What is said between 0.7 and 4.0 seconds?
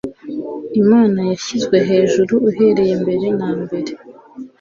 imana yashyizwe hejuru uhereye mbere na mbere